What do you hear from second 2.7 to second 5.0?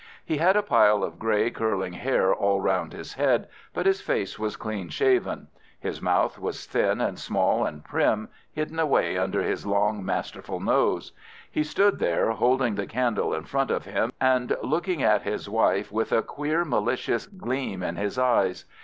his head, but his face was clean